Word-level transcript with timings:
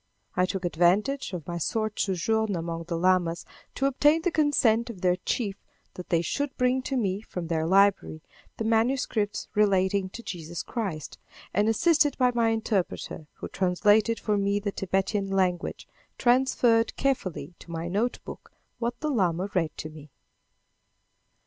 I 0.35 0.47
took 0.47 0.65
advantage 0.65 1.31
of 1.31 1.45
my 1.47 1.59
short 1.59 1.99
sojourn 1.99 2.55
among 2.55 2.85
the 2.85 2.97
lamas 2.97 3.45
to 3.75 3.85
obtain 3.85 4.23
the 4.23 4.31
consent 4.31 4.89
of 4.89 5.01
their 5.01 5.15
chief 5.17 5.57
that 5.93 6.09
they 6.09 6.23
should 6.23 6.57
bring 6.57 6.81
to 6.81 6.97
me, 6.97 7.21
from 7.21 7.45
their 7.45 7.67
library, 7.67 8.23
the 8.57 8.63
manuscripts 8.63 9.47
relating 9.53 10.09
to 10.09 10.23
Jesus 10.23 10.63
Christ, 10.63 11.19
and, 11.53 11.69
assisted 11.69 12.17
by 12.17 12.31
my 12.33 12.49
interpreter, 12.49 13.27
who 13.33 13.47
translated 13.47 14.19
for 14.19 14.37
me 14.37 14.59
the 14.59 14.71
Thibetan 14.71 15.29
language, 15.29 15.87
transferred 16.17 16.95
carefully 16.95 17.53
to 17.59 17.69
my 17.69 17.87
notebook 17.87 18.51
what 18.79 18.99
the 19.01 19.11
lama 19.11 19.51
read 19.53 19.77
to 19.77 19.89
me. 19.91 20.09